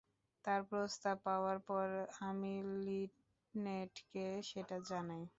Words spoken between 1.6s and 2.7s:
পর আমি